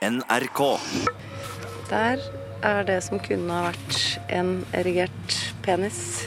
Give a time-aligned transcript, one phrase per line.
[0.00, 0.60] NRK.
[1.90, 2.20] Der
[2.64, 3.96] er det som kunne ha vært
[4.32, 6.22] en erigert penis.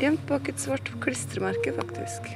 [0.00, 2.32] Gjemt bak et svart klistremerke, faktisk.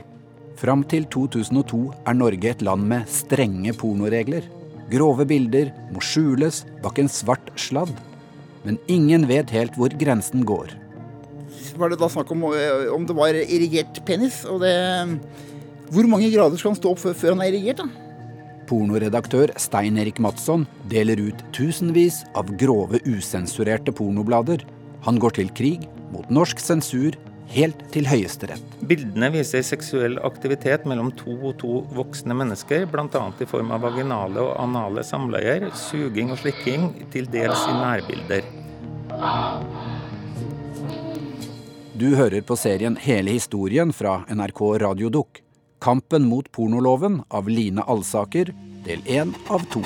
[0.61, 4.46] Fram til 2002 er Norge et land med strenge pornoregler.
[4.93, 7.90] Grove bilder må skjules bak en svart sladd.
[8.62, 10.76] Men ingen vet helt hvor grensen går.
[11.74, 14.44] Var det da snakk om eh, om det var erigert penis?
[14.47, 14.76] Og det
[15.90, 18.09] Hvor mange grader skal han stå opp før, før han er erigert, da?
[18.70, 24.62] Pornoredaktør Stein Erik Madsson deler ut tusenvis av grove, usensurerte pornoblader.
[25.02, 27.16] Han går til krig mot norsk sensur
[27.50, 28.62] helt til Høyesterett.
[28.86, 33.24] Bildene viser seksuell aktivitet mellom to og to voksne mennesker, bl.a.
[33.42, 38.46] i form av vaginale og anale samleier, suging og slikking, til dels i nærbilder.
[42.00, 45.42] Du hører på serien Hele historien fra NRK Radiodukk.
[45.80, 48.50] Kampen mot pornoloven av Line Alsaker,
[48.84, 49.80] del én av to.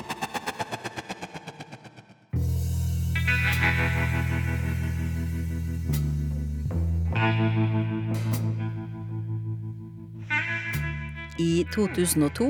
[11.38, 12.48] I 2002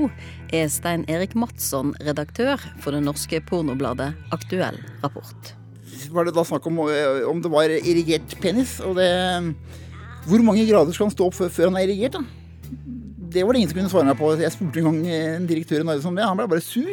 [0.53, 5.53] er Stein Erik Madsson redaktør for det norske pornobladet Aktuell rapport.
[6.14, 8.79] Var det da snakk om eh, om det var erigert penis?
[8.81, 9.11] Og det
[10.25, 12.44] Hvor mange grader skal han stå opp før, før han er erigert, da?
[13.35, 14.29] Det var det ingen som kunne svare meg på.
[14.39, 16.27] Jeg spurte en gang en direktør i Norge om det.
[16.29, 16.93] Han ble bare sur.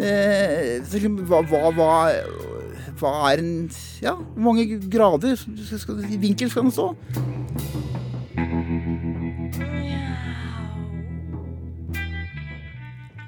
[0.00, 1.90] Eh, liksom, hva, hva,
[2.96, 3.52] hva er en
[4.00, 6.88] Ja, hvor mange grader skal, vinkel skal den stå?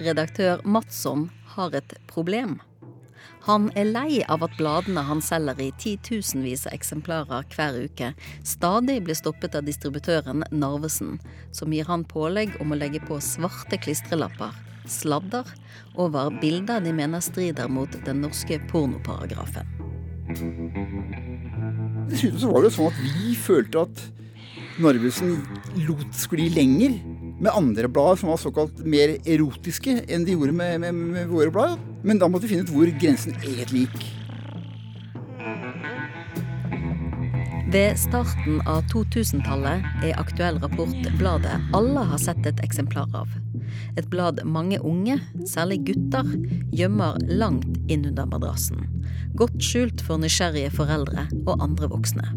[0.05, 2.59] Redaktør Madsson har et problem.
[3.45, 8.07] Han er lei av at bladene han selger i titusenvis av eksemplarer hver uke,
[8.41, 11.19] stadig blir stoppet av distributøren Narvesen,
[11.53, 14.57] som gir han pålegg om å legge på svarte klistrelapper,
[14.89, 15.45] sladder,
[15.93, 19.69] over bilder de mener strider mot den norske pornoparagrafen.
[22.09, 24.07] Dessuten så var det sånn at vi følte at
[24.81, 25.37] Narvesen
[25.85, 26.97] lot skli lenger
[27.41, 31.51] med andre blader som var såkalt mer erotiske enn de gjorde med, med, med våre
[31.55, 31.81] blader.
[32.03, 34.13] Men da måtte vi finne ut hvor grensen egentlig gikk.
[37.75, 43.33] Ved starten av 2000-tallet er Aktuell rapport bladet alle har sett et eksemplar av.
[43.99, 45.17] Et blad mange unge,
[45.51, 46.29] særlig gutter,
[46.71, 48.85] gjemmer langt innunder madrassen.
[49.35, 52.29] Godt skjult for nysgjerrige foreldre og andre voksne.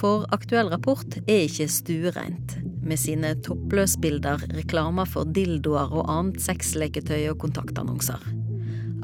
[0.00, 7.28] For Aktuell rapport er ikke stuereint, med sine toppløsbilder, reklamer for dildoer og annet sexleketøy
[7.32, 8.22] og kontaktannonser.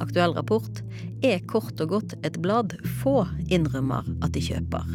[0.02, 0.82] Aktuell rapport
[1.22, 3.22] er kort og godt et blad få
[3.52, 4.86] innrømmer at de kjøper.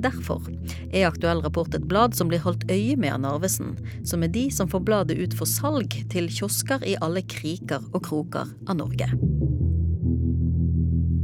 [0.00, 0.46] Derfor
[0.94, 3.74] er Aktuell rapport et blad som blir holdt øye med av Narvesen,
[4.06, 8.00] som er de som får bladet ut for salg til kiosker i alle kriker og
[8.06, 9.10] kroker av Norge.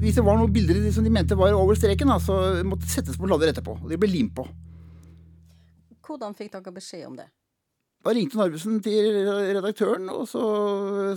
[0.02, 2.36] Hvis det var noen bilder som de mente var over streken, så
[2.68, 3.78] måtte det settes på blader etterpå.
[3.80, 4.44] Og de ble limt på.
[6.06, 7.26] Hvordan fikk dere beskjed om det?
[8.06, 10.42] Da ringte Narvesen til redaktøren og så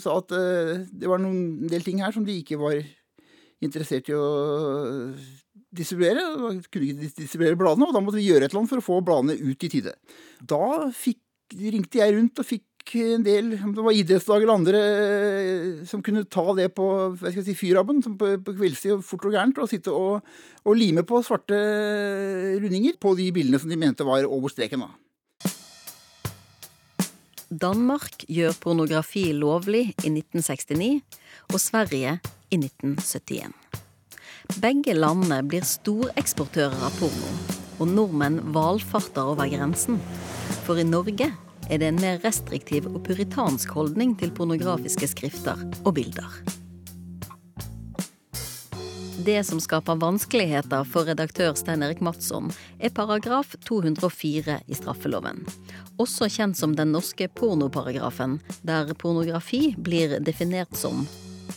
[0.02, 2.80] sa at eh, det var noen del ting her som de ikke var
[3.62, 4.26] interessert i å
[5.76, 6.24] distribuere.
[6.56, 8.88] De kunne ikke distribuere bladene, og da måtte vi gjøre et eller annet for å
[8.88, 9.94] få bladene ut i tide.
[10.42, 11.22] Da fikk,
[11.60, 16.02] ringte jeg rundt og fikk en del, om det var idrettslag eller andre, eh, som
[16.06, 16.88] kunne ta det på
[17.22, 20.26] jeg skal si, fyrabben på, på kveldstid fort og gærent, og sitte og,
[20.66, 21.60] og lime på svarte
[22.60, 24.86] rundinger på de bildene som de mente var over streken.
[24.86, 24.90] da.
[27.50, 31.02] Danmark gjør pornografi lovlig i 1969,
[31.50, 32.20] og Sverige
[32.54, 33.54] i 1971.
[34.62, 37.34] Begge landene blir storeksportører av porno,
[37.80, 39.98] og nordmenn valfarter over grensen.
[40.66, 41.32] For i Norge
[41.70, 46.42] er det en mer restriktiv og puritansk holdning til pornografiske skrifter og bilder.
[49.20, 52.48] Det som skaper vanskeligheter for redaktør Stein Erik Madsson,
[52.80, 55.44] er paragraf 204 i straffeloven.
[56.00, 61.04] Også kjent som den norske pornoparagrafen, der pornografi blir definert som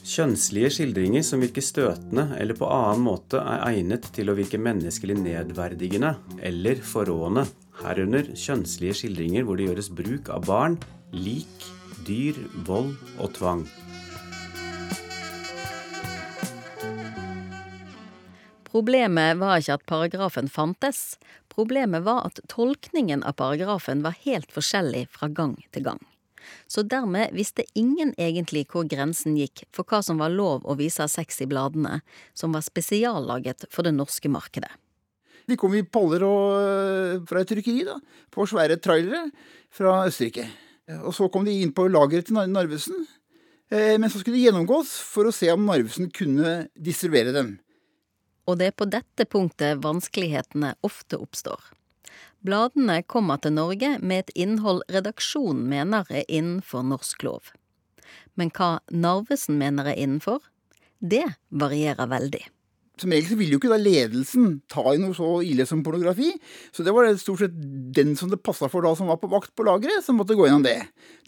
[0.03, 5.15] Kjønnslige skildringer som virker støtende eller på annen måte er egnet til å virke menneskelig
[5.21, 7.45] nedverdigende eller forrående,
[7.81, 10.77] herunder kjønnslige skildringer hvor det gjøres bruk av barn,
[11.15, 11.71] lik,
[12.07, 12.37] dyr,
[12.67, 13.65] vold og tvang.
[18.73, 21.19] Problemet var ikke at paragrafen fantes,
[21.53, 26.01] problemet var at tolkningen av paragrafen var helt forskjellig fra gang til gang.
[26.67, 31.05] Så dermed visste ingen egentlig hvor grensen gikk for hva som var lov å vise
[31.05, 32.01] av sex i bladene,
[32.35, 34.73] som var spesiallaget for det norske markedet.
[35.53, 37.99] De kom i paller og, fra et trykkeri, da,
[38.33, 39.27] på svære trailere
[39.73, 40.49] fra Østerrike.
[41.03, 43.05] Og så kom de inn på lageret til Narvesen.
[43.73, 47.55] Eh, men så skulle de gjennomgås for å se om Narvesen kunne distribuere dem.
[48.51, 51.61] Og det er på dette punktet vanskelighetene ofte oppstår.
[52.43, 57.53] Bladene kommer til Norge med et innhold redaksjonen mener er innenfor norsk lov.
[58.35, 60.43] Men hva Narvesen mener er innenfor,
[60.99, 62.43] det varierer veldig.
[63.01, 66.29] Som regel så ville jo ikke da ledelsen ta i noe så ille som pornografi,
[66.75, 67.55] så det var det stort sett
[67.97, 70.47] den som det passa for da som var på vakt på lageret, som måtte gå
[70.47, 70.79] gjennom det.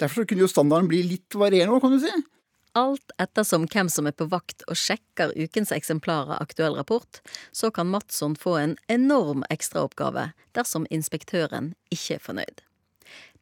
[0.00, 2.12] Derfor kunne jo standarden bli litt varierende, kan du si.
[2.74, 7.20] Alt ettersom hvem som er på vakt og sjekker ukens eksemplar av Aktuell rapport,
[7.54, 12.64] så kan Matsson få en enorm ekstraoppgave dersom inspektøren ikke er fornøyd.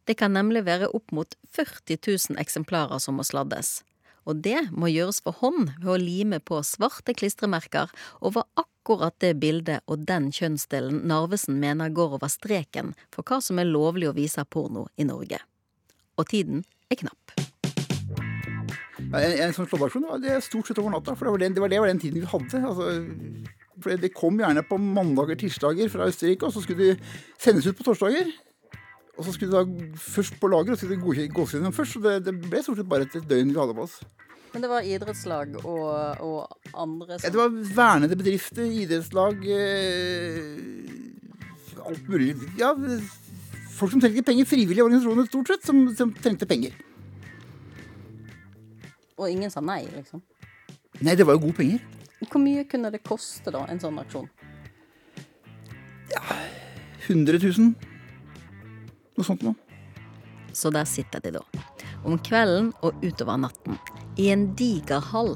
[0.04, 3.80] Det kan nemlig være opp mot 40 000 eksemplarer som må sladdes,
[4.26, 9.34] og det må gjøres for hånd ved å lime på svarte klistremerker over akkurat det
[9.42, 14.16] bildet og den kjønnsdelen Narvesen mener går over streken for hva som er lovlig å
[14.16, 15.40] vise porno i Norge.
[16.18, 17.34] Og tiden er knapp.
[19.12, 21.64] En, en sånn slåddagsjon det er stort sett over natta, for det var den, det
[21.64, 22.62] var, den tiden vi hadde.
[22.62, 27.76] Altså, Det kom gjerne på mandager, tirsdager fra Østerrike, og så skulle de sendes ut
[27.76, 28.30] på torsdager.
[29.22, 31.94] Og så skulle du da først på lager, og så skulle du gås gjennom først.
[31.94, 34.00] Så det, det, ble stort sett bare et døgn vi hadde på oss.
[34.50, 35.84] Men det var idrettslag og,
[36.26, 40.58] og andre som ja, Det var vernede bedrifter, idrettslag eh,
[41.86, 42.34] Alt mulig.
[42.58, 42.72] Ja,
[43.78, 44.50] folk som trengte penger.
[44.50, 46.74] Frivillige organisasjoner stort sett, som, som trengte penger.
[49.22, 50.18] Og ingen sa nei, liksom?
[50.98, 51.86] Nei, det var jo gode penger.
[52.26, 54.26] Hvor mye kunne det koste, da, en sånn aksjon?
[56.10, 56.26] Ja,
[57.06, 57.91] 100 000.
[59.16, 59.54] Noe sånt noe.
[60.52, 61.42] Så der sitter de da.
[62.04, 63.78] Om kvelden og utover natten.
[64.20, 65.34] I en diger hall.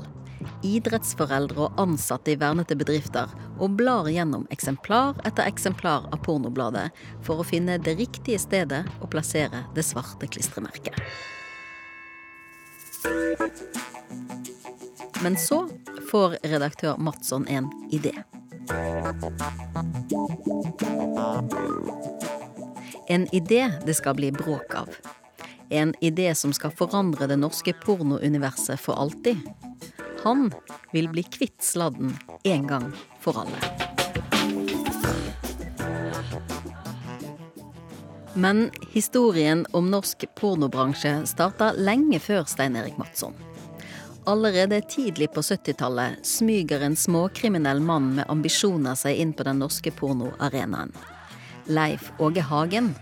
[0.66, 6.90] Idrettsforeldre og ansatte i vernete bedrifter og blar gjennom eksemplar etter eksemplar av pornobladet
[7.24, 11.00] for å finne det riktige stedet å plassere det svarte klistremerket.
[15.24, 15.64] Men så
[16.10, 18.12] får redaktør Madsson en idé.
[23.08, 24.88] En idé det skal bli bråk av.
[25.68, 29.38] En idé som skal forandre det norske pornouniverset for alltid.
[30.22, 30.50] Han
[30.92, 33.60] vil bli kvitt sladden en gang for alle.
[38.34, 43.34] Men historien om norsk pornobransje starta lenge før Stein Erik Madsson.
[44.26, 49.94] Allerede tidlig på 70-tallet smyger en småkriminell mann med ambisjoner seg inn på den norske
[49.94, 50.90] pornoarenaen.
[51.66, 52.94] Leif Åge Hagen,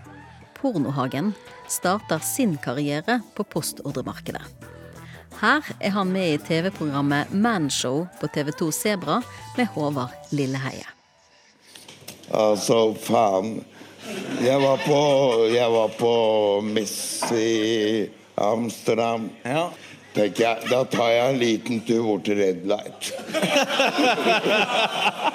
[0.61, 1.33] Pornohagen,
[1.67, 4.41] starter sin karriere på postordremarkedet.
[5.41, 9.21] Her er han med i TV-programmet Manshow på TV2 Sebra
[9.57, 10.87] med Håvard Lilleheie.
[12.31, 13.63] Altså, faen.
[14.41, 14.99] Jeg var på,
[15.53, 16.13] jeg var på
[16.61, 19.29] Miss i Amsterdam.
[19.43, 19.69] Ja.
[20.15, 23.11] tenker jeg, Da tar jeg en liten tur bort til Red Light.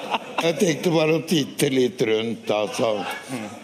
[0.41, 2.93] jeg tenkte bare å titte litt rundt, altså.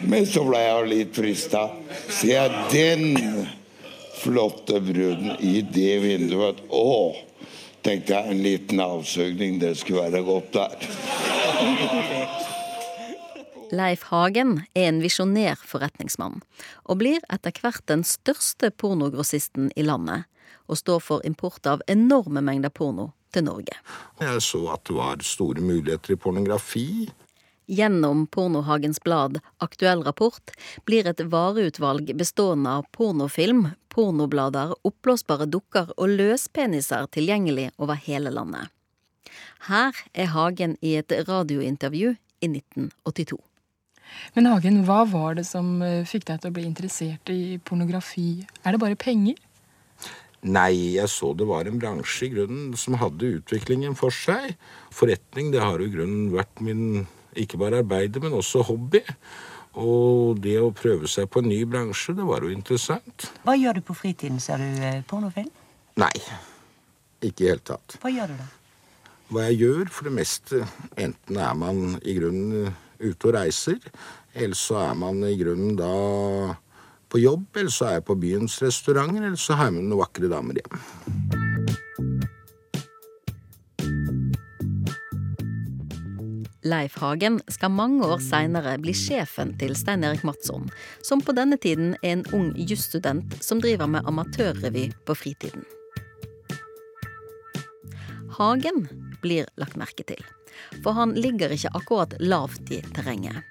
[0.05, 1.63] Men så ble jeg litt frista.
[2.09, 3.47] Ser jeg den
[4.17, 7.15] flotte bruden i det vinduet Å!
[7.85, 10.87] tenkte jeg en liten avsugning, det skulle være godt der.
[13.71, 16.41] Leif Hagen er en visjonær forretningsmann,
[16.83, 20.27] og blir etter hvert den største pornogrossisten i landet,
[20.67, 23.79] og står for import av enorme mengder porno til Norge.
[24.19, 26.89] Jeg så at det var store muligheter i pornografi.
[27.67, 30.53] Gjennom Pornohagens blad Aktuell rapport
[30.87, 38.71] blir et vareutvalg bestående av pornofilm, pornoblader, oppblåsbare dukker og løspeniser tilgjengelig over hele landet.
[39.67, 43.41] Her er Hagen i et radiointervju i 1982.
[44.37, 48.45] Men Hagen, hva var det som eh, fikk deg til å bli interessert i pornografi?
[48.63, 49.35] Er det bare penger?
[50.45, 54.53] Nei, jeg så det var en bransje i grunnen som hadde utviklingen for seg.
[54.93, 59.01] Forretning det har jo i grunnen vært min ikke bare arbeide, men også hobby.
[59.77, 63.27] Og det å prøve seg på en ny bransje, det var jo interessant.
[63.45, 64.39] Hva gjør du på fritiden?
[64.41, 65.51] Ser du eh, pornofilm?
[66.01, 66.13] Nei,
[67.21, 67.97] ikke i det hele tatt.
[68.01, 68.47] Hva gjør du da?
[69.27, 70.61] Hva jeg gjør for det meste,
[70.95, 73.81] enten er man i grunnen ute og reiser,
[74.37, 75.91] eller så er man i grunnen da
[77.09, 80.01] på jobb, eller så er jeg på byens restauranter, eller så har jeg med noen
[80.03, 81.45] vakre damer hjem.
[86.67, 90.67] Leif Hagen skal mange år seinere bli sjefen til Stein Erik Madsson,
[91.05, 95.63] som på denne tiden er en ung jusstudent som driver med amatørrevy på fritiden.
[98.37, 98.83] Hagen
[99.23, 100.19] blir lagt merke til,
[100.83, 103.45] for han ligger ikke akkurat lavt i terrenget.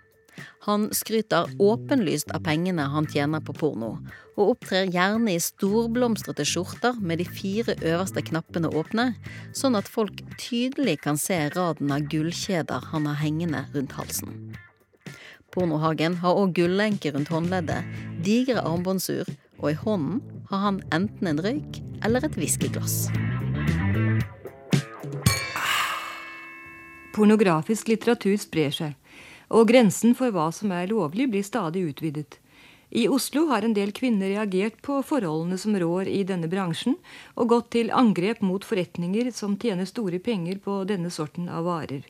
[0.66, 3.92] Han skryter åpenlyst av pengene han tjener på porno,
[4.36, 9.12] og opptrer gjerne i storblomstrete skjorter med de fire øverste knappene åpne,
[9.56, 14.56] sånn at folk tydelig kan se raden av gullkjeder han har hengende rundt halsen.
[15.54, 17.86] Pornohagen har òg gullenke rundt håndleddet,
[18.26, 19.28] digre armbåndsur,
[19.62, 23.06] og i hånden har han enten en røyk eller et whiskyglass.
[27.16, 28.92] Pornografisk litteratur sprer seg,
[29.48, 32.40] og grensen for hva som er lovlig, blir stadig utvidet.
[32.90, 36.94] I Oslo har en del kvinner reagert på forholdene som rår i denne bransjen,
[37.34, 42.06] og gått til angrep mot forretninger som tjener store penger på denne sorten av varer.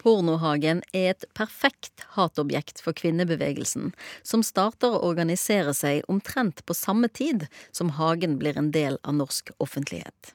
[0.00, 3.90] Pornohagen er et perfekt hatobjekt for kvinnebevegelsen,
[4.22, 9.18] som starter å organisere seg omtrent på samme tid som Hagen blir en del av
[9.20, 10.34] norsk offentlighet.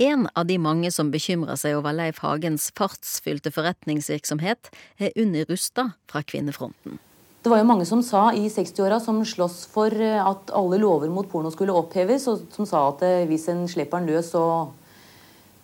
[0.00, 5.92] En av de mange som bekymrer seg over Leif Hagens fartsfylte forretningsvirksomhet, er Unni Rustad
[6.08, 7.00] fra Kvinnefronten.
[7.42, 11.10] Det var jo mange som sa i 60-åra som sloss for eh, at alle lover
[11.10, 14.70] mot porno skulle oppheves, og som sa at eh, hvis en slipper den løs, så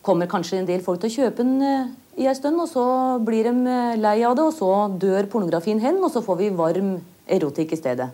[0.02, 2.85] kommer kanskje en del folk til å kjøpe den eh, i ei stund, og så
[3.23, 6.97] blir de lei av det, og så dør pornografien hen, og så får vi varm
[7.30, 8.11] erotikk i stedet.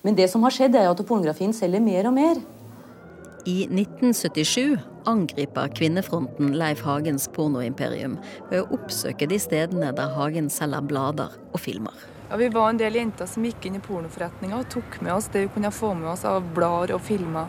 [0.00, 2.40] Men det som har skjedd, er at pornografien selger mer og mer.
[3.44, 8.18] I 1977 angriper Kvinnefronten Leif Hagens pornoimperium
[8.50, 11.96] ved å oppsøke de stedene der Hagen selger blader og filmer.
[12.28, 15.30] Ja, Vi var en del jenter som gikk inn i pornoforretninga og tok med oss
[15.32, 17.48] det vi kunne få med oss av blader og filmer.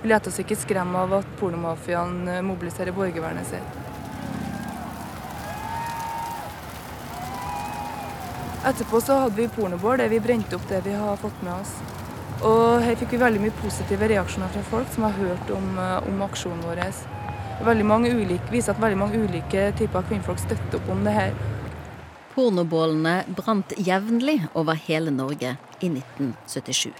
[0.00, 3.78] Vi lot oss ikke skremme av at pornomafiaen eh, mobiliserer borgervernet sitt.
[8.64, 11.76] Etterpå så hadde vi pornobål der vi brente opp det vi har fått med oss.
[12.46, 16.08] Og her fikk vi veldig mye positive reaksjoner fra folk som har hørt om, eh,
[16.08, 16.80] om aksjonen vår.
[17.64, 21.34] Veldig mange ulike, viser at veldig mange ulike typer kvinnfolk støtter opp om det her.
[22.34, 26.94] Pornobålene brant jevnlig over hele Norge i 1977.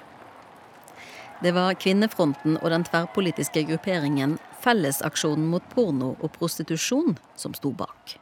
[1.40, 8.19] Det var Kvinnefronten og den tverrpolitiske grupperingen Fellesaksjonen mot porno og prostitusjon som sto bak.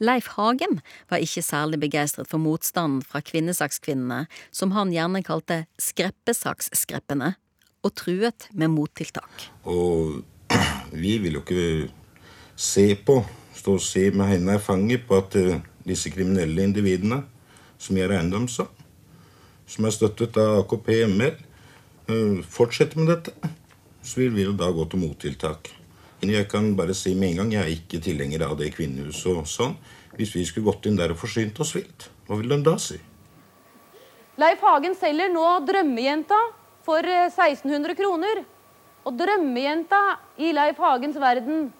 [0.00, 0.80] Leif Hagen
[1.10, 7.34] var ikke særlig begeistret for motstanden fra kvinnesakskvinnene, som han gjerne kalte skreppesaksskreppene,
[7.84, 9.50] og truet med mottiltak.
[9.68, 10.22] Og
[10.92, 11.90] vi vil jo ikke
[12.56, 13.20] se på,
[13.56, 17.22] stå og se med hendene i fanget på at uh, disse kriminelle individene,
[17.80, 18.68] som gjør eiendom som,
[19.68, 23.52] som er støttet av AKP-ML, uh, eh, fortsetter med dette.
[24.00, 25.74] Så vil vi jo da gå til mottiltak.
[26.20, 29.46] Jeg kan bare si med en gang jeg er ikke tilhenger av det kvinnehuset og
[29.48, 29.76] sånn.
[30.18, 32.98] Hvis vi skulle gått inn der og forsynt oss vilt, hva vil den da si?
[34.40, 36.38] Leif Hagen selger nå Drømmejenta
[36.84, 38.42] for 1600 eh, kroner.
[39.08, 40.00] Og Drømmejenta
[40.36, 41.70] i Leif Hagens verden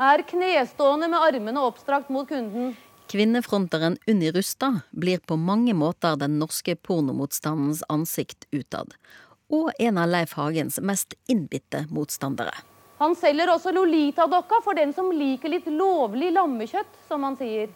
[0.00, 2.74] er knestående med armene oppstrakt mot kunden.
[3.08, 8.92] Kvinnefronteren Unni Rustad blir på mange måter den norske pornomotstandens ansikt utad,
[9.52, 12.56] og en av Leif Hagens mest innbitte motstandere.
[12.98, 17.72] Han selger også Lolita-dokka for den som liker litt lovlig lammekjøtt, som han sier.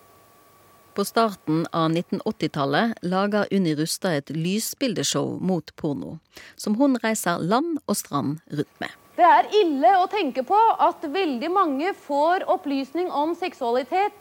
[0.95, 6.17] På starten av 1980-tallet lager Unni Rustad et lysbildeshow mot porno,
[6.57, 8.95] som hun reiser land og strand rundt med.
[9.19, 14.15] Det er ille å tenke på at veldig mange får opplysning om seksualitet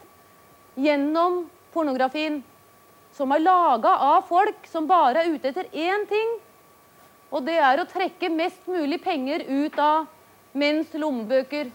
[0.78, 2.42] gjennom pornografien,
[3.14, 6.36] som er laga av folk som bare er ute etter én ting,
[7.30, 10.06] og det er å trekke mest mulig penger ut av
[10.56, 11.70] menns lommebøker.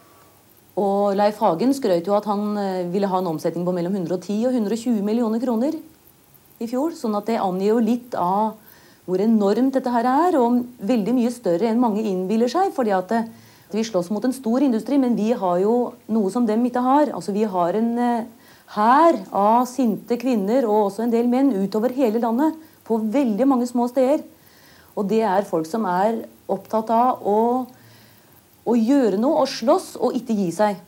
[0.79, 4.47] Og Leif Hagen skrøt jo at han eh, ville ha en omsetning på mellom 110
[4.49, 5.77] og 120 millioner kroner
[6.63, 6.95] i fjor.
[6.97, 8.55] Sånn at det angir jo litt av
[9.03, 12.71] hvor enormt dette her er, og veldig mye større enn mange innbiller seg.
[12.73, 13.27] fordi at eh,
[13.73, 17.13] vi slåss mot en stor industri, men vi har jo noe som dem ikke har.
[17.13, 18.25] Altså Vi har en eh,
[18.73, 22.57] hær av sinte kvinner og også en del menn utover hele landet.
[22.83, 24.23] På veldig mange små steder.
[24.97, 27.39] Og det er folk som er opptatt av å
[28.65, 30.81] å gjøre noe og slåss og ikke gi seg.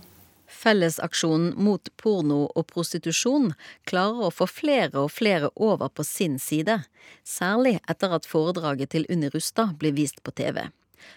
[0.45, 3.51] Fellesaksjonen mot porno og prostitusjon
[3.89, 6.79] klarer å få flere og flere over på sin side,
[7.25, 10.67] særlig etter at foredraget til Unni Rustad blir vist på TV.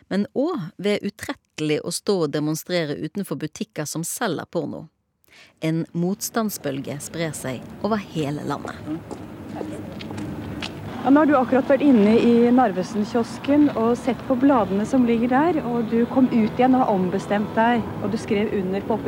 [0.08, 4.86] Men òg ved utrettelig å stå og demonstrere utenfor butikker som selger porno.
[5.60, 10.27] En motstandsbølge sprer seg over hele landet.
[11.08, 15.30] Ja, nå har du akkurat vært inne i Narvesen-kiosken og sett på bladene som ligger
[15.32, 15.58] der.
[15.64, 18.98] Og du kom ut igjen og har ombestemt deg, og du skrev under på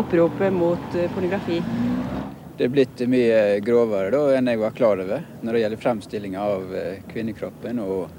[0.00, 1.60] oppropet mot eh, pornografi.
[2.58, 6.50] Det er blitt mye grovere da, enn jeg var klar over når det gjelder fremstillinga
[6.56, 8.10] av eh, kvinnekroppen og,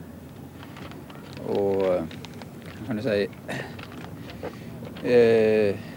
[1.52, 2.18] og eh,
[2.88, 3.22] kan du si
[5.04, 5.88] eh,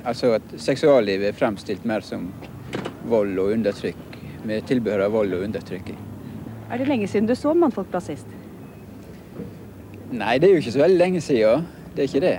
[0.00, 2.30] Altså at seksuallivet er fremstilt mer som
[3.04, 6.06] vold og undertrykk med tilbehør av vold og undertrykking.
[6.70, 8.38] Er det lenge siden du så Mannfolkblad sist?
[10.10, 11.66] Nei, det er jo ikke så veldig lenge siden.
[11.94, 12.38] Det er ikke det.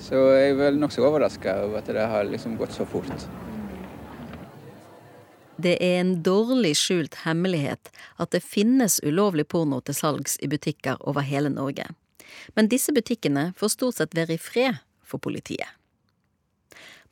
[0.00, 3.08] Så jeg er vel nokså overraska over at det har liksom gått så fort.
[5.56, 7.88] Det er en dårlig skjult hemmelighet
[8.20, 11.88] at det finnes ulovlig porno til salgs i butikker over hele Norge.
[12.52, 15.68] Men disse butikkene får stort sett være i fred for politiet.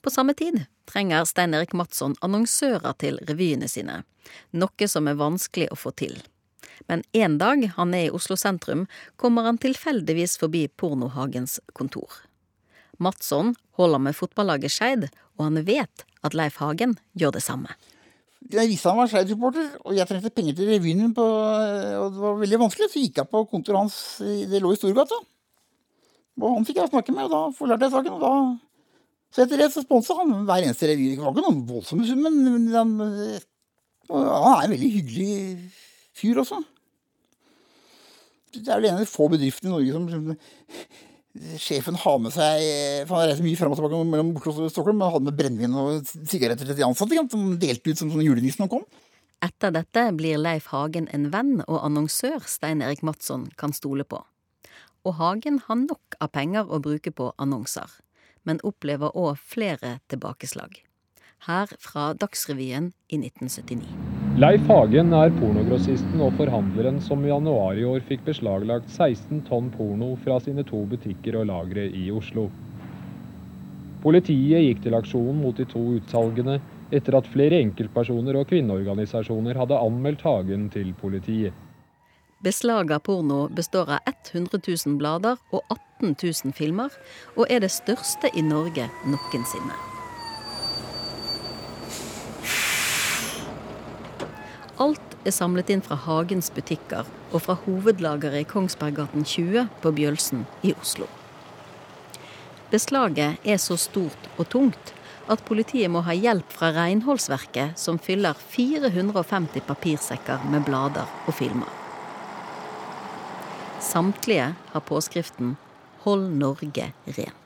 [0.04, 4.02] På samme tid trenger Stein Erik Madsson annonsører til revyene sine,
[4.52, 6.18] noe som er vanskelig å få til.
[6.90, 8.86] Men en dag han er i Oslo sentrum,
[9.20, 12.22] kommer han tilfeldigvis forbi Pornohagens kontor.
[13.02, 17.74] Madsson holder med fotballaget Skeid, og han vet at Leif Hagen gjør det samme.
[18.52, 22.36] Jeg visste han var Skeid-supporter, og jeg trengte penger til revyen, på, og det var
[22.42, 22.90] veldig vanskelig.
[22.92, 25.16] Så gikk jeg på kontoret hans, det lå i Storgata.
[26.42, 28.18] Og han fikk jeg snakke med, og da forlærte jeg saken.
[28.18, 28.34] og da...
[29.34, 31.08] Så etter det så sponsa han hver eneste revy.
[31.14, 32.92] Det var ikke noen voldsomme sum, men han,
[34.12, 35.32] han er en veldig hyggelig
[36.16, 36.60] fyr også.
[38.54, 40.28] Det er vel en av de få bedriftene i Norge som
[41.58, 42.60] sjefen har med seg
[43.08, 45.00] For han reiser mye frem og tilbake mellom Oslo og Stockholm.
[45.00, 48.66] Men hadde med brennevin og sigaretter til de ansatte, som delte ut som sånne julenissen
[48.66, 48.86] han kom.
[49.44, 54.22] Etter dette blir Leif Hagen en venn og annonsør Stein Erik Madsson kan stole på.
[55.04, 57.90] Og Hagen har nok av penger å bruke på annonser,
[58.48, 60.80] men opplever òg flere tilbakeslag.
[61.44, 64.13] Her fra Dagsrevyen i 1979.
[64.34, 69.68] Leif Hagen er pornogrossisten og forhandleren som i januar i år fikk beslaglagt 16 tonn
[69.70, 72.48] porno fra sine to butikker og lagre i Oslo.
[74.02, 76.58] Politiet gikk til aksjon mot de to utsalgene
[76.90, 81.54] etter at flere enkeltpersoner og kvinneorganisasjoner hadde anmeldt Hagen til politiet.
[82.42, 85.62] Beslaget av porno består av 100 000 blader og
[86.02, 86.90] 18 000 filmer,
[87.38, 89.93] og er det største i Norge noensinne.
[94.82, 100.42] Alt er samlet inn fra Hagens butikker og fra hovedlageret i Kongsberggaten 20 på Bjølsen
[100.66, 101.06] i Oslo.
[102.72, 104.94] Beslaget er så stort og tungt
[105.30, 111.70] at politiet må ha hjelp fra renholdsverket, som fyller 450 papirsekker med blader og filmer.
[113.80, 115.56] Samtlige har påskriften
[116.02, 117.43] 'Hold Norge rent'.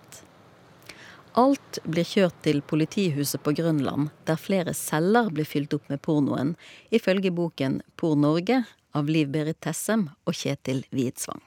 [1.36, 6.54] Alt blir kjørt til politihuset på Grønland, der flere celler blir fylt opp med pornoen,
[6.94, 8.62] ifølge boken Por Norge
[8.96, 11.42] av Liv Berit Tessem og Kjetil Hvitsvang.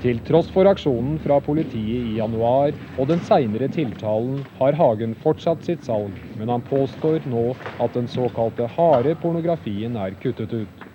[0.00, 5.66] Til tross for aksjonen fra politiet i januar og den seinere tiltalen, har Hagen fortsatt
[5.66, 7.50] sitt salg, men han påstår nå
[7.84, 10.86] at den såkalte harde pornografien er kuttet ut.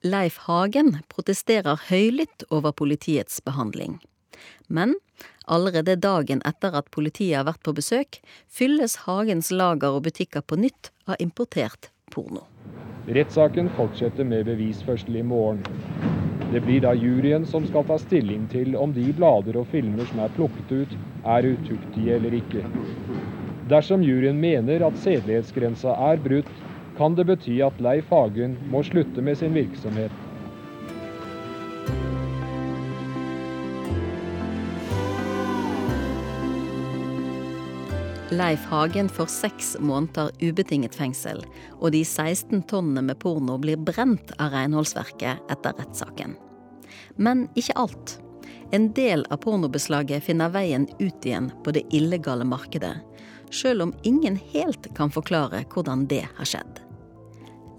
[0.00, 3.98] Leif Hagen protesterer høylytt over politiets behandling.
[4.72, 4.94] Men
[5.46, 10.58] allerede dagen etter at politiet har vært på besøk, fylles Hagens lager og butikker på
[10.60, 12.46] nytt av importert porno.
[13.10, 15.62] Rettssaken fortsetter med bevisførsel i morgen.
[16.52, 20.22] Det blir da juryen som skal ta stilling til om de blader og filmer som
[20.24, 22.64] er plukket ut, er utuktige eller ikke.
[23.70, 26.50] Dersom juryen mener at sedelighetsgrensa er brutt,
[26.98, 30.12] kan det bety at Leif Hagen må slutte med sin virksomhet.
[38.30, 41.40] Leif Hagen får seks måneder ubetinget fengsel,
[41.82, 46.36] og de 16 tonnene med porno blir brent av renholdsverket etter rettssaken.
[47.18, 48.12] Men ikke alt.
[48.70, 53.00] En del av pornobeslaget finner veien ut igjen på det illegale markedet,
[53.50, 56.78] sjøl om ingen helt kan forklare hvordan det har skjedd.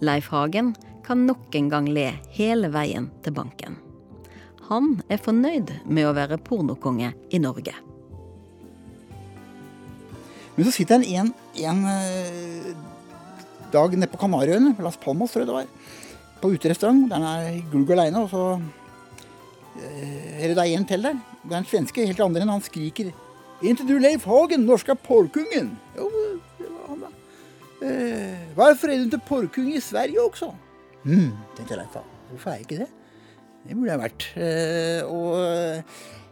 [0.04, 0.74] Leif Hagen
[1.08, 3.80] kan nok en gang le hele veien til banken.
[4.68, 7.78] Han er fornøyd med å være pornokonge i Norge.
[10.62, 12.65] Men så sitter han en, en eh,
[13.74, 15.95] dag nede på Kanariøyene, Las Palmas tror jeg det var,
[16.38, 17.08] på uterestaurant.
[17.10, 18.43] Der han er glugg aleine, og så
[19.82, 21.17] Eller er det da en til der.
[21.41, 24.93] Det er en svenske, helt andre enn han skriker Er ikke du Leif Hagen, norska
[24.93, 25.74] porrkungen?
[25.97, 26.12] Jo,
[26.60, 27.12] det var han, da.
[27.82, 30.54] Eh, hvorfor er du ikke porrkung i Sverige også?
[31.08, 31.97] Hm, tenkte Leif.
[32.30, 32.91] Hvorfor er jeg ikke det?
[33.65, 34.30] Det burde jeg vært.
[34.38, 36.30] Eh, og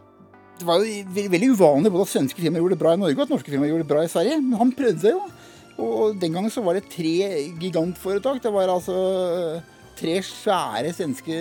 [0.60, 3.24] det var jo veldig, uvanlig både at svenske firmaer gjorde det bra i Norge og
[3.24, 4.40] at norske firmaer gjorde det bra i Sverige.
[4.44, 5.22] Men han prøvde seg jo.
[5.80, 7.14] Og den gangen så var det tre
[7.60, 8.42] gigantforetak.
[8.44, 8.96] Det var altså
[10.00, 11.40] tre svære svenske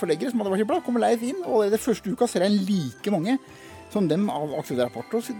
[0.00, 0.84] forleggere som hadde vært blad.
[0.84, 3.38] Kommer Leif inn, og allerede første uka ser han like mange
[3.92, 5.16] som dem av Aksel Rapport.
[5.16, 5.36] Og så,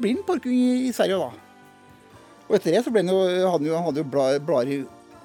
[0.00, 1.30] blir han parking i, i Sverige da.
[2.48, 3.20] Og etter det så ble han jo,
[3.52, 4.82] hadde han jo blader i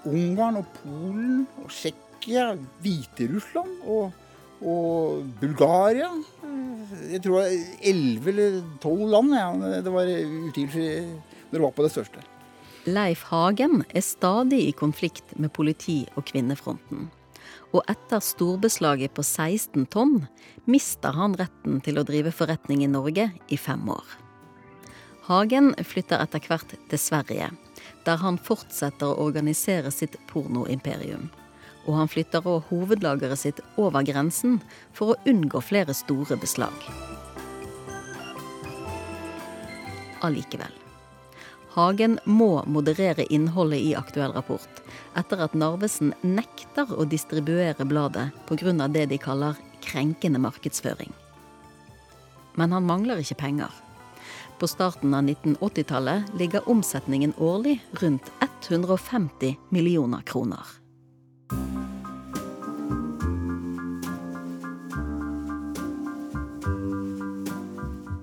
[0.07, 4.11] Ungarn og Polen og Tsjekkia, Hviterussland og
[4.61, 6.09] og Bulgaria.
[7.11, 9.51] Jeg tror det var elleve eller tolv land ja.
[9.83, 11.05] det var utgivelse
[11.51, 12.23] når det var på det største.
[12.87, 17.09] Leif Hagen er stadig i konflikt med politi og kvinnefronten.
[17.75, 20.21] Og etter storbeslaget på 16 tonn
[20.65, 24.05] mister han retten til å drive forretning i Norge i fem år.
[25.27, 27.49] Hagen flytter etter hvert til Sverige,
[28.07, 31.27] der han fortsetter å organisere sitt pornoimperium.
[31.87, 34.59] Og han flytter òg hovedlageret sitt over grensen
[34.93, 36.75] for å unngå flere store beslag.
[40.25, 40.73] Allikevel.
[41.77, 44.79] Hagen må moderere innholdet i aktuell rapport,
[45.13, 48.87] etter at Narvesen nekter å distribuere bladet pga.
[48.87, 51.13] det de kaller krenkende markedsføring.
[52.55, 53.69] Men han mangler ikke penger.
[54.59, 60.65] På starten av 1980-tallet ligger omsetningen årlig rundt 150 millioner kroner.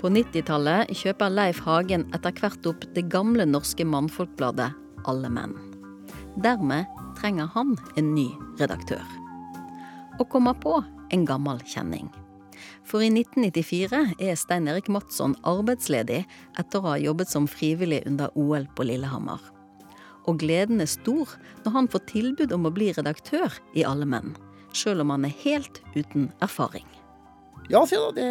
[0.05, 4.67] På 90-tallet kjøper Leif Hagen etter hvert opp det gamle norske mannfolkbladet
[5.09, 5.55] Alle menn.
[6.45, 8.27] Dermed trenger han en ny
[8.59, 9.01] redaktør.
[10.19, 10.75] Og kommer på
[11.09, 12.11] en gammel kjenning.
[12.85, 16.21] For i 1994 er Stein Erik Madsson arbeidsledig
[16.61, 19.40] etter å ha jobbet som frivillig under OL på Lillehammer.
[20.29, 21.33] Og gleden er stor
[21.64, 24.37] når han får tilbud om å bli redaktør i Alle menn,
[24.77, 26.85] sjøl om han er helt uten erfaring.
[27.73, 28.29] Ja, se da, det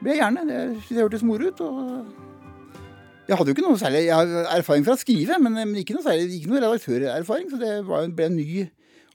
[0.00, 0.46] blir jeg gjerne.
[0.48, 0.58] Det
[0.88, 1.60] det hørtes moro ut.
[1.60, 5.96] og Jeg hadde jo ikke noe særlig jeg erfaring fra å skrive, men, men ikke
[5.96, 7.52] noe særlig, ikke noe redaktørerfaring.
[7.52, 8.48] Så det var, ble ny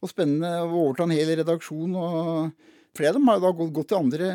[0.04, 1.98] og spennende å overta en hel redaksjon.
[1.98, 4.32] og Flere av dem har da gått til andre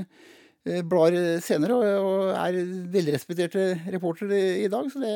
[0.66, 2.60] eh, blader senere og, og er
[2.92, 4.90] velrespekterte reportere i dag.
[4.92, 5.14] Så det,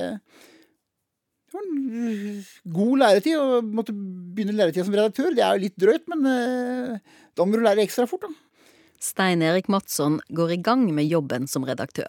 [1.45, 2.41] det var en
[2.79, 3.37] god læretid.
[3.37, 5.35] å måtte begynne læretida som redaktør.
[5.35, 8.44] Det er jo litt drøyt, men eh, da må du lære ekstra fort, da.
[9.05, 12.09] Stein Erik Madsson går i gang med jobben som redaktør,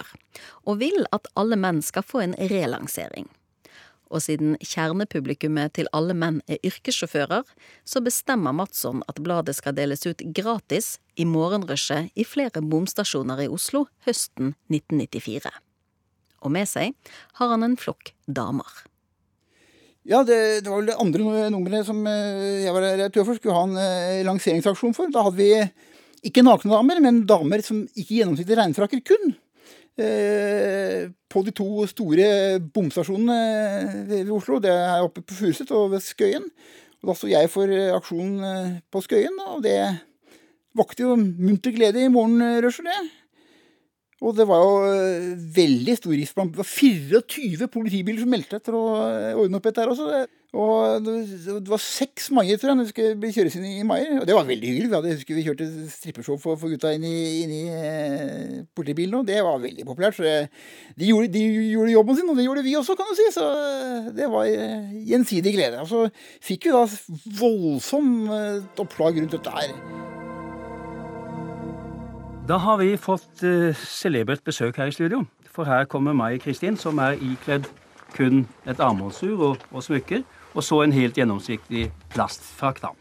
[0.63, 3.27] og vil at alle menn skal få en relansering.
[4.13, 7.43] Og siden kjernepublikummet til Alle menn er yrkessjåfører,
[7.84, 13.49] så bestemmer Madsson at bladet skal deles ut gratis i morgenrushet i flere bomstasjoner i
[13.51, 15.51] Oslo høsten 1994.
[16.45, 16.93] Og med seg
[17.41, 18.69] har han en flokk damer.
[20.05, 23.58] Ja, det, det var vel det andre nummeret som eh, jeg var redaktør for, skulle
[23.58, 25.10] ha en eh, lanseringsaksjon for.
[25.12, 25.49] Da hadde vi
[26.26, 29.36] ikke nakne damer, men damer som ikke gjennomsnittlig regnfrakker kun.
[29.96, 32.26] Eh, på de to store
[32.76, 34.60] bomstasjonene ved Oslo.
[34.64, 36.50] Det er oppe på Furuset og ved Skøyen.
[37.00, 39.78] Og da sto jeg for aksjonen på Skøyen, og det
[40.76, 43.04] vakte jo munter glede i morgenrushet, det.
[44.26, 44.76] Og det var jo
[45.56, 46.46] veldig stor risiko.
[46.50, 48.84] Det var 24 politibiler som meldte etter å
[49.44, 50.24] ordne opp dette her også.
[50.56, 54.22] Og det var seks maier, tror jeg, når vi skulle bli kjøres inn i maier.
[54.22, 54.91] Og det var veldig hyggelig.
[54.91, 59.20] Vi hadde, husker vi kjørte strippeshow for, for gutta inn i, inn i eh, politibilen,
[59.20, 60.20] og det var veldig populært.
[60.20, 63.28] Så de, gjorde, de, gjorde, jobben sin, og det gjorde vi også, kan du si.
[63.36, 63.50] Så
[64.15, 65.84] det var eh, gjensidig glede.
[65.84, 66.06] Og så
[66.44, 66.86] fikk vi da
[67.41, 68.32] voldsomt
[68.80, 69.74] opplag oppslag rundt dette her.
[72.48, 75.26] Da har vi fått eh, celebert besøk her i studio.
[75.50, 77.65] For her kommer Mai Kristin, som er ikledd
[78.15, 80.24] kun et armbåndsur og, og smykker.
[80.56, 82.82] Og så en helt gjennomsiktig plastfrakk.
[82.82, 82.94] da.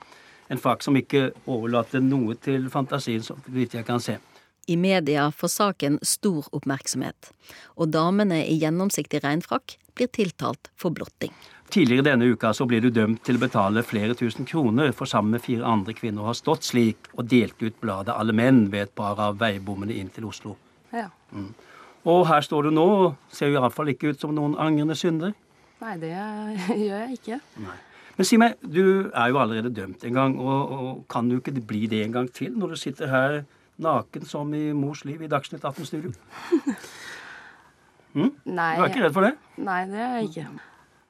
[0.51, 4.19] En frakk som ikke overlater noe til fantasien, så vidt jeg kan se.
[4.67, 7.31] I media får saken stor oppmerksomhet,
[7.77, 11.33] og damene i gjennomsiktig regnfrakk blir tiltalt for blotting.
[11.69, 15.37] Tidligere denne uka så ble du dømt til å betale flere tusen kroner for sammen
[15.37, 18.89] med fire andre kvinner å ha stått slik og delt ut bladet Alle menn ved
[18.89, 20.57] et par av veibommene inn til Oslo.
[20.93, 21.09] Ja.
[21.33, 21.53] Mm.
[22.05, 25.33] Og her står du nå og ser iallfall ikke ut som noen angrende synder.
[25.85, 26.13] Nei, det
[26.87, 27.41] gjør jeg ikke.
[27.65, 27.81] Nei.
[28.15, 31.57] Men si meg, du er jo allerede dømt en gang, og, og kan du ikke
[31.67, 33.41] bli det en gang til når du sitter her
[33.83, 36.15] naken som i mors liv i Dagsnytt 18 Studio?
[38.15, 38.31] Mm?
[38.47, 38.77] Nei.
[38.79, 39.33] Du er ikke redd for det?
[39.59, 40.47] Nei, det er jeg ikke.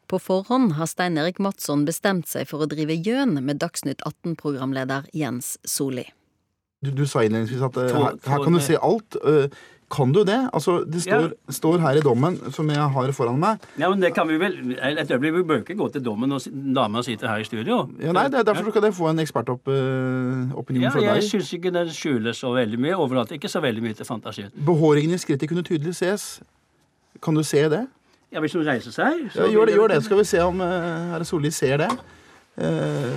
[0.08, 5.10] På forhånd har Stein Erik Madsson bestemt seg for å drive gjøn med Dagsnytt 18-programleder
[5.16, 6.06] Jens Soli.
[6.84, 9.16] Du, du sa innledningsvis at uh, her, her, kan du se alt.
[9.24, 9.52] Uh,
[9.94, 10.38] kan du det?
[10.52, 11.52] Altså, Det står, ja.
[11.52, 13.62] står, her i dommen, som jeg har foran meg.
[13.78, 16.40] Ja, men det kan Vi vel, et øyeblikk, vi bør ikke gå til dommen og
[16.76, 17.88] dama sitter her i studio.
[18.00, 21.22] Ja, nei, det, er Derfor skal dere få en ekspertopinion uh, ja, fra deg.
[21.22, 22.96] Jeg syns ikke den skjuler så veldig mye.
[22.96, 24.50] Overlater ikke så veldig mye til fantasien.
[24.66, 26.40] Behåringen i skrittet kunne tydelig ses.
[27.22, 27.86] Kan du se det?
[28.32, 30.02] Ja, Hvis hun reiser seg ja, gjør, det, gjør det.
[30.04, 30.66] Skal vi se om uh,
[31.12, 31.90] herre Solli ser det.
[32.58, 33.14] Uh,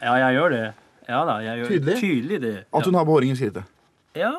[0.00, 0.64] ja, jeg gjør det.
[1.08, 1.96] Ja da, jeg gjør tydelig?
[2.00, 2.56] tydelig det.
[2.72, 3.68] At hun har behåring i skrittet?
[4.16, 4.32] Ja.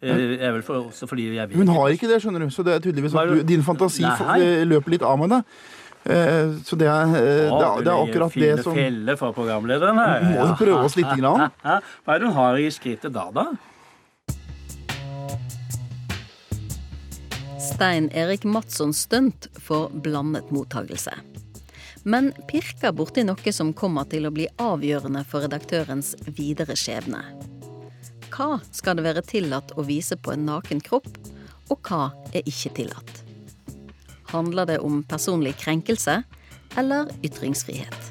[0.00, 2.50] Er vel for, også fordi jeg vil Hun har ikke det, skjønner du.
[2.50, 4.64] Så det er tydeligvis at du, din fantasi Nei.
[4.64, 5.42] løper litt av med det.
[6.00, 9.36] Uh, så det er, uh, det, er, det er akkurat det som Fine felle for
[9.36, 10.22] programlederen her.
[10.24, 11.50] Må jo prøve oss lite grann.
[12.06, 13.50] Hva er det hun har i skrittet da, da?
[17.60, 21.12] Stein Erik Matssons stunt får blandet mottagelse.
[22.08, 27.20] Men pirker borti noe som kommer til å bli avgjørende for redaktørens videre skjebne.
[28.30, 31.10] Hva skal det være tillatt å vise på en naken kropp,
[31.70, 33.12] og hva er ikke tillatt?
[34.30, 36.20] Handler det om personlig krenkelse
[36.78, 38.10] eller ytringsfrihet?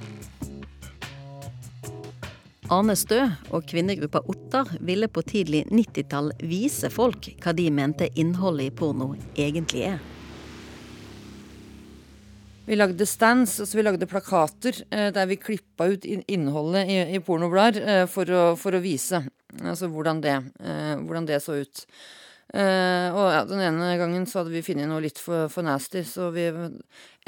[2.69, 8.69] Arne Stø og kvinnegruppa Ottar ville på tidlig 90-tall vise folk hva de mente innholdet
[8.69, 10.03] i porno egentlig er.
[12.69, 17.21] Vi lagde stands, altså vi lagde plakater eh, der vi klippa ut innholdet i, i
[17.25, 18.29] pornoblader eh, for,
[18.62, 19.23] for, å vise
[19.63, 21.86] altså hvordan det, eh, hvordan det så ut.
[22.49, 26.32] Og ja, Den ene gangen så hadde vi funnet noe litt for, for, nasty, så
[26.34, 26.47] vi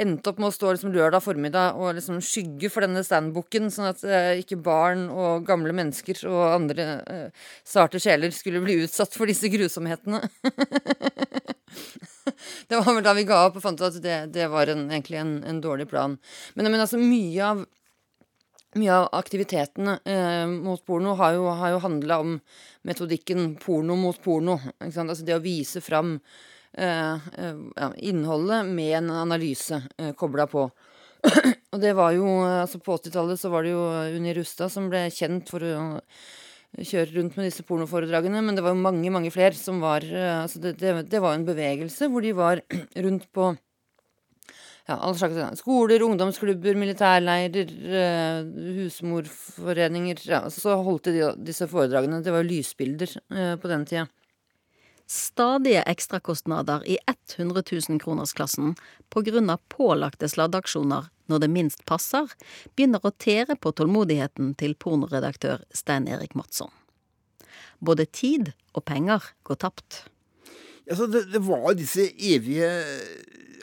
[0.02, 3.92] endte opp med å stå liksom lørdag formiddag og liksom skygge for denne standbooken, sånn
[3.92, 4.02] at
[4.42, 6.88] ikke barn og gamle mennesker og andre
[7.62, 10.24] sarte sjeler skulle bli utsatt for disse grusomhetene.
[12.68, 14.88] det var vel da vi ga opp og fant ut at det, det var en,
[14.92, 16.18] egentlig en, en, dårlig plan.
[16.56, 17.66] Men, men altså mye av
[18.80, 22.38] mye av aktivitetene eh, mot porno har jo, har jo handla om
[22.88, 24.56] metodikken porno mot porno.
[24.80, 26.14] Altså det å vise fram
[26.72, 30.70] eh, eh, ja, innholdet med en analyse eh, kobla på.
[31.74, 33.84] og det var jo altså På 80-tallet så var det jo
[34.16, 35.76] Unni Rustad som ble kjent for å
[36.80, 40.38] kjøre rundt med disse pornoforedragene, men det var jo mange, mange flere som var eh,
[40.44, 42.64] altså det, det, det var en bevegelse hvor de var
[43.06, 43.52] rundt på
[44.88, 48.40] ja, alle slags skoler, ungdomsklubber, militærleirer, eh,
[48.80, 50.24] husmorforeninger.
[50.32, 52.24] Ja, så holdt de disse foredragene.
[52.24, 54.08] Det var lysbilder eh, på den tida.
[55.12, 58.78] Stadige ekstrakostnader i 100 000-kronersklassen
[59.12, 59.58] pga.
[59.68, 62.30] pålagte sladdeaksjoner når det minst passer,
[62.76, 66.72] begynner å tere på tålmodigheten til pornoredaktør Stein Erik Madsson.
[67.82, 70.04] Både tid og penger går tapt.
[70.90, 72.70] Altså, det, det var disse evige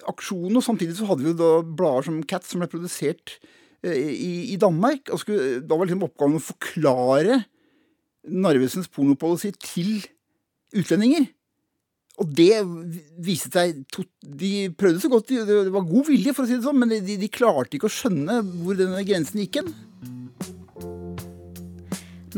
[0.08, 3.36] aksjonene, Og samtidig så hadde vi jo da blader som Cat som ble produsert
[3.84, 5.10] eh, i, i, Danmark.
[5.12, 7.42] og skulle, Da var liksom oppgaven å forklare
[8.28, 9.92] Narvesens pornopolicy til
[10.76, 11.28] utlendinger.
[12.18, 12.62] Og det
[13.22, 13.84] viste seg
[14.22, 17.18] De prøvde så godt, det var god vilje, for å si det sånn, men de,
[17.20, 19.70] de klarte ikke å skjønne hvor denne grensen gikk hen.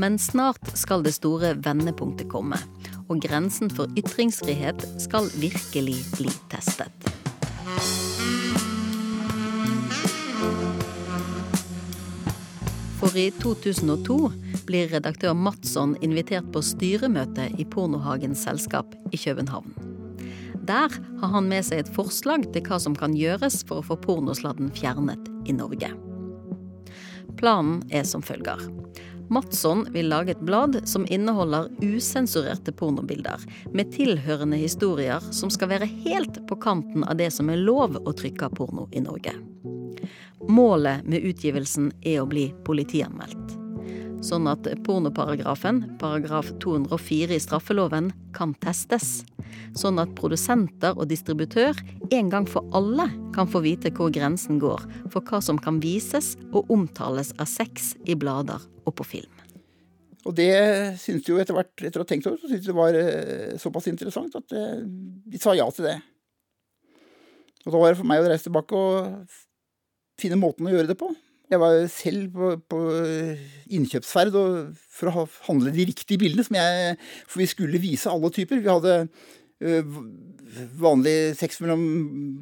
[0.00, 2.60] Men snart skal det store vendepunktet komme.
[3.10, 7.08] Og grensen for ytringsfrihet skal virkelig bli testet.
[13.00, 14.18] For i 2002
[14.70, 19.72] blir redaktør Madsson invitert på styremøte i Pornohagens selskap i København.
[20.68, 23.96] Der har han med seg et forslag til hva som kan gjøres for å få
[24.04, 25.90] pornosladden fjernet i Norge.
[27.40, 28.62] Planen er som følger.
[29.30, 33.42] Madsson vil lage et blad som inneholder usensurerte pornobilder,
[33.74, 38.14] med tilhørende historier som skal være helt på kanten av det som er lov å
[38.14, 39.34] trykke av porno i Norge.
[40.50, 43.39] Målet med utgivelsen er å bli politianmeldt.
[44.20, 49.22] Sånn at pornoparagrafen, paragraf 204 i straffeloven, kan testes.
[49.78, 51.78] Sånn at produsenter og distributør
[52.12, 56.34] en gang for alle kan få vite hvor grensen går for hva som kan vises
[56.50, 59.32] og omtales av sex i blader og på film.
[60.28, 60.52] Og det
[61.00, 63.88] syntes jo etter hvert, etter å ha tenkt over, så syntes det var eh, såpass
[63.88, 65.96] interessant at eh, de sa ja til det.
[67.64, 69.40] Og da var det for meg å reise tilbake og
[70.20, 71.08] finne måten å gjøre det på.
[71.50, 72.80] Jeg var selv på, på
[73.74, 74.36] innkjøpsferd
[74.94, 76.46] for å handle de riktige bildene.
[76.46, 78.62] Som jeg, for vi skulle vise alle typer.
[78.62, 78.98] Vi hadde
[80.80, 81.82] vanlig sex mellom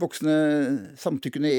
[0.00, 0.36] voksne
[1.00, 1.50] samtykkende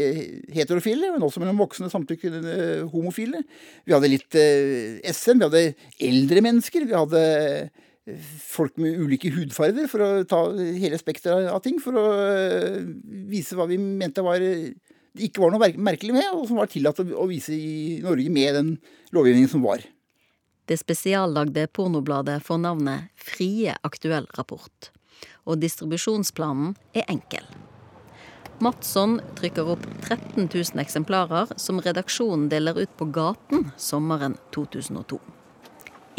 [0.55, 2.55] heterofile, men også mellom voksne samtykkende
[2.93, 3.43] homofile.
[3.85, 5.65] Vi hadde litt SM, vi hadde
[6.09, 7.23] eldre mennesker, vi hadde
[8.41, 11.77] folk med ulike hudfarger, for å ta hele spekteret av ting.
[11.83, 12.07] For å
[13.29, 14.41] vise hva vi mente var
[15.15, 18.55] det ikke var noe merkelig med, og som var tillatt å vise i Norge med
[18.55, 18.75] den
[19.15, 19.81] lovgivningen som var.
[20.69, 24.91] Det spesiallagde pornobladet får navnet Frie aktuell rapport,
[25.49, 27.47] og distribusjonsplanen er enkel.
[28.59, 35.17] Matsson trykker opp 13 000 eksemplarer som redaksjonen deler ut på gaten sommeren 2002.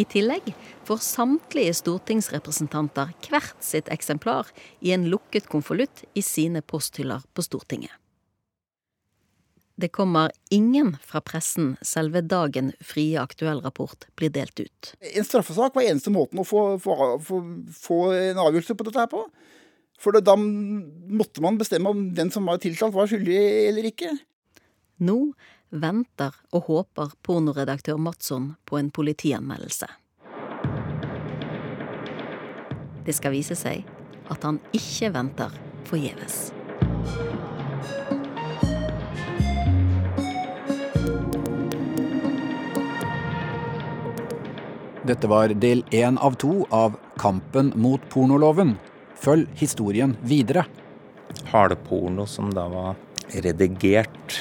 [0.00, 0.46] I tillegg
[0.88, 4.48] får samtlige stortingsrepresentanter hvert sitt eksemplar
[4.80, 7.92] i en lukket konvolutt i sine posthyller på Stortinget.
[9.80, 14.90] Det kommer ingen fra pressen selve dagen Frie aktuell rapport blir delt ut.
[15.00, 17.38] En straffesak var eneste måten å få, få, få,
[17.72, 19.22] få en avgjørelse på dette her på.
[20.00, 23.40] For da måtte man bestemme om den som var tiltalt, var skyldig
[23.70, 24.12] eller ikke.
[25.00, 25.18] Nå
[25.72, 29.88] venter og håper pornoredaktør Madsson på en politianmeldelse.
[33.08, 33.86] Det skal vise seg
[34.28, 36.50] at han ikke venter forgjeves.
[45.10, 48.76] Dette var del én av to av Kampen mot pornoloven.
[49.18, 50.62] Følg historien videre.
[51.50, 52.94] Hardporno som da var
[53.42, 54.36] redigert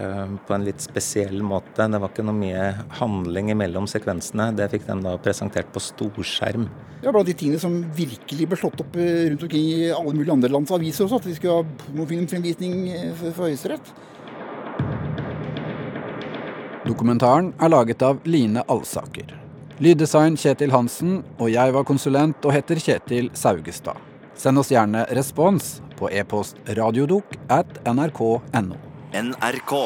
[0.00, 1.84] uh, på en litt spesiell måte.
[1.84, 4.48] Det var ikke noe mye handling imellom sekvensene.
[4.56, 6.64] Det fikk de da presentert på storskjerm.
[6.96, 10.16] Det var blant de tingene som virkelig ble slått opp eh, rundt omkring i alle
[10.16, 13.96] mulige andre lands aviser også, at vi skulle ha pornofilmfremvisning eh, for, for Høyesterett.
[16.88, 19.42] Dokumentaren er laget av Line Alsaker.
[19.76, 24.00] Lyddesign Kjetil Hansen, og jeg var konsulent og heter Kjetil Saugestad.
[24.36, 28.80] Send oss gjerne respons på e-post radiodok at nrk.no.
[29.12, 29.76] NRK.